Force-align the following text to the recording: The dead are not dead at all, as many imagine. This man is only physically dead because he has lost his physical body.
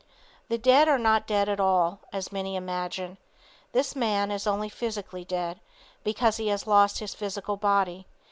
The 0.47 0.57
dead 0.57 0.89
are 0.89 0.97
not 0.97 1.27
dead 1.27 1.47
at 1.47 1.59
all, 1.59 1.99
as 2.11 2.31
many 2.31 2.55
imagine. 2.55 3.19
This 3.71 3.95
man 3.95 4.31
is 4.31 4.47
only 4.47 4.67
physically 4.67 5.23
dead 5.23 5.59
because 6.03 6.37
he 6.37 6.47
has 6.47 6.65
lost 6.65 6.97
his 6.97 7.13
physical 7.13 7.55
body. 7.55 8.07